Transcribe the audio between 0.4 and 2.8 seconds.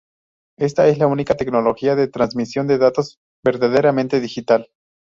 Ésta es la única tecnología de transmisión de